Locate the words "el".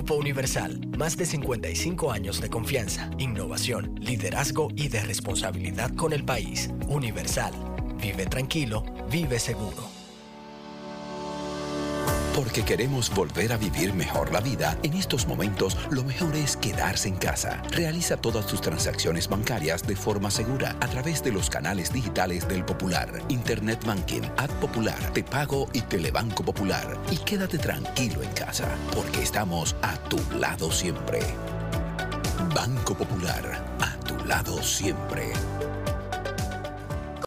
6.14-6.24